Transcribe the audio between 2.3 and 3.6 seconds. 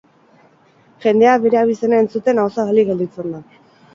ahozabalik gelditzen da.